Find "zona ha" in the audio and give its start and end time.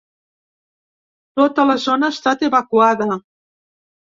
1.85-2.17